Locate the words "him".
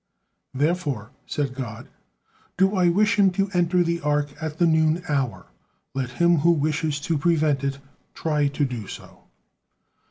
3.19-3.29, 6.09-6.37